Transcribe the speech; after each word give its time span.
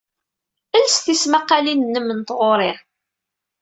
Els 0.79 0.95
tismaqqalin-nnem 1.05 2.07
n 2.17 2.19
tɣuri. 2.27 2.71